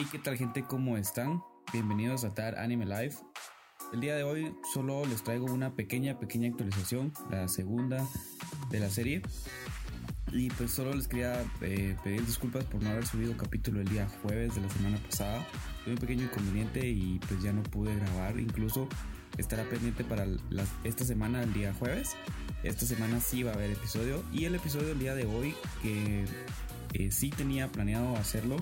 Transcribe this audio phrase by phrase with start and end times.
[0.00, 0.62] Hey, ¿qué tal gente?
[0.62, 1.42] ¿Cómo están?
[1.72, 3.16] Bienvenidos a TAR Anime Live.
[3.92, 8.06] El día de hoy solo les traigo una pequeña, pequeña actualización, la segunda
[8.70, 9.22] de la serie.
[10.30, 14.06] Y pues solo les quería eh, pedir disculpas por no haber subido capítulo el día
[14.22, 15.44] jueves de la semana pasada.
[15.82, 18.38] Tuve un pequeño inconveniente y pues ya no pude grabar.
[18.38, 18.86] Incluso
[19.36, 20.28] estará pendiente para
[20.84, 22.14] esta semana, el día jueves.
[22.62, 24.22] Esta semana sí va a haber episodio.
[24.32, 26.24] Y el episodio del día de hoy, que
[26.92, 28.58] eh, sí tenía planeado hacerlo,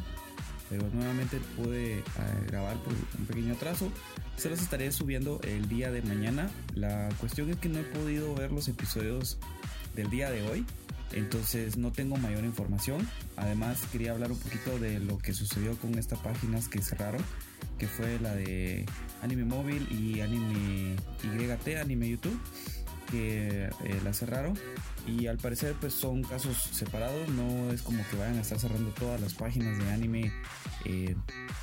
[0.68, 2.02] pero nuevamente pude eh,
[2.46, 3.90] grabar por un pequeño atraso.
[4.36, 6.50] Se los estaré subiendo el día de mañana.
[6.74, 9.38] La cuestión es que no he podido ver los episodios
[9.94, 10.66] del día de hoy.
[11.12, 13.08] Entonces no tengo mayor información.
[13.36, 17.22] Además quería hablar un poquito de lo que sucedió con estas páginas que cerraron.
[17.79, 18.86] Que fue la de
[19.22, 22.38] Anime Móvil y Anime YT, Anime YouTube.
[23.10, 24.58] Que eh, la cerraron
[25.06, 28.90] y al parecer pues son casos separados, no es como que vayan a estar cerrando
[28.90, 30.32] todas las páginas de anime
[30.84, 31.14] eh,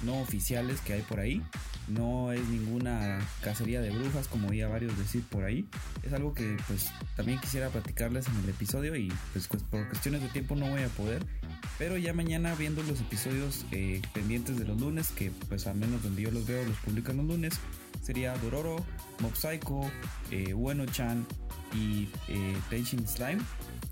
[0.02, 1.42] no oficiales que hay por ahí,
[1.88, 5.68] no es ninguna cacería de brujas como oía varios decir por ahí,
[6.04, 10.30] es algo que pues también quisiera platicarles en el episodio y pues por cuestiones de
[10.30, 11.26] tiempo no voy a poder,
[11.78, 16.02] pero ya mañana viendo los episodios eh, pendientes de los lunes, que pues al menos
[16.04, 17.60] donde yo los veo los publican los lunes,
[18.04, 18.76] sería Dororo,
[19.20, 19.82] Mob Psycho,
[20.30, 21.26] eh, Bueno Chan,
[21.74, 23.42] y eh, Slime.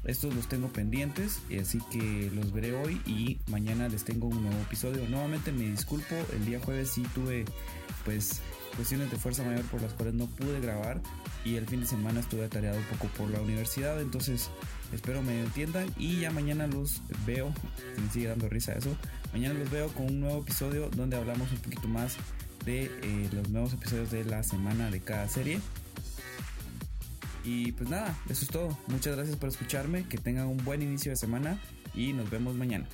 [0.03, 4.59] Estos los tengo pendientes, así que los veré hoy y mañana les tengo un nuevo
[4.61, 5.07] episodio.
[5.09, 7.45] Nuevamente me disculpo, el día jueves sí tuve
[8.03, 8.41] pues
[8.75, 11.01] cuestiones de fuerza mayor por las cuales no pude grabar
[11.45, 14.49] y el fin de semana estuve atareado un poco por la universidad, entonces
[14.91, 17.53] espero me entiendan y ya mañana los veo,
[18.01, 18.95] me sigue dando risa eso,
[19.33, 22.17] mañana los veo con un nuevo episodio donde hablamos un poquito más
[22.65, 25.59] de eh, los nuevos episodios de la semana de cada serie.
[27.43, 28.77] Y pues nada, eso es todo.
[28.87, 31.59] Muchas gracias por escucharme, que tengan un buen inicio de semana
[31.93, 32.87] y nos vemos mañana.